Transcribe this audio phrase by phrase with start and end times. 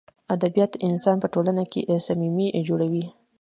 [0.35, 3.05] ادبیات انسان په ټولنه کښي صمیمي جوړوي.